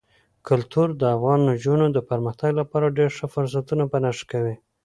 [0.47, 4.55] کلتور د افغان نجونو د پرمختګ لپاره ډېر ښه فرصتونه په نښه کوي.